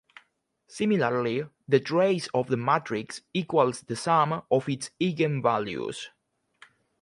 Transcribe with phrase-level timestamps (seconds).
[0.65, 6.07] Similarly, the trace of the matrix equals the sum of its eigenvalues.